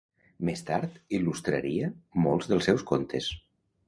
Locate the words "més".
0.47-0.61